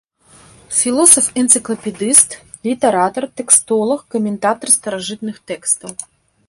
[0.77, 2.29] Філосаф-энцыклапедыст,
[2.69, 5.91] літаратар, тэкстолаг, каментатар старажытных тэкстаў.